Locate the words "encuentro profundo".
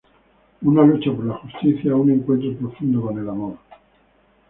2.09-3.03